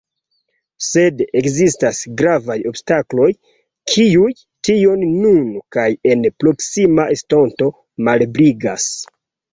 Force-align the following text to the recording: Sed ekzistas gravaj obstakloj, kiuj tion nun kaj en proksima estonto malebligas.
Sed 0.85 1.19
ekzistas 1.41 1.99
gravaj 2.21 2.55
obstakloj, 2.71 3.27
kiuj 3.93 4.31
tion 4.69 5.05
nun 5.13 5.53
kaj 5.77 5.87
en 6.15 6.27
proksima 6.45 7.07
estonto 7.19 7.69
malebligas. 8.09 8.89